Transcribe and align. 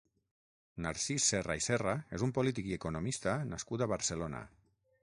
Narcís 0.85 1.27
Serra 1.33 1.57
i 1.61 1.63
Serra 1.65 1.93
és 2.19 2.27
un 2.29 2.35
polític 2.39 2.71
i 2.71 2.75
economista 2.79 3.39
nascut 3.53 3.87
a 3.87 3.91
Barcelona. 3.95 4.43